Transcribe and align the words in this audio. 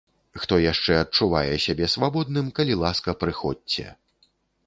Хто 0.43 0.55
яшчэ 0.71 0.93
адчувае 1.01 1.55
сябе 1.65 1.89
свабодным, 1.95 2.49
калі 2.59 2.77
ласка, 2.85 3.17
прыходзьце. 3.25 3.85